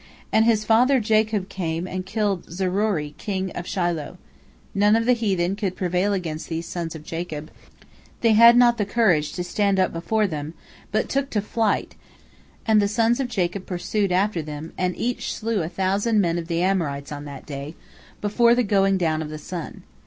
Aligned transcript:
And 0.31 0.45
his 0.45 0.65
father 0.65 0.99
Jacob 0.99 1.47
came 1.47 1.85
and 1.85 2.07
killed 2.07 2.47
Zerori 2.49 3.13
king 3.19 3.51
of 3.51 3.67
Shiloh. 3.67 4.17
None 4.73 4.95
of 4.95 5.05
the 5.05 5.13
heathen 5.13 5.55
could 5.55 5.75
prevail 5.75 6.11
against 6.11 6.49
these 6.49 6.65
sons 6.65 6.95
of 6.95 7.03
Jacob, 7.03 7.51
they 8.21 8.31
had 8.33 8.57
not 8.57 8.79
the 8.79 8.83
courage 8.87 9.31
to 9.33 9.43
stand 9.43 9.79
up 9.79 9.93
before 9.93 10.25
them, 10.25 10.55
but 10.91 11.07
took 11.07 11.29
to 11.29 11.39
flight, 11.39 11.93
and 12.65 12.81
the 12.81 12.87
sons 12.87 13.19
of 13.19 13.27
Jacob 13.27 13.67
pursued 13.67 14.11
after 14.11 14.41
them, 14.41 14.73
and 14.75 14.97
each 14.97 15.35
slew 15.35 15.61
a 15.61 15.69
thousand 15.69 16.19
men 16.19 16.39
of 16.39 16.47
the 16.47 16.63
Amorites 16.63 17.11
on 17.11 17.25
that 17.25 17.45
day, 17.45 17.75
before 18.21 18.55
the 18.55 18.63
going 18.63 18.97
down 18.97 19.21
of 19.21 19.29
the 19.29 19.37
sun. 19.37 19.83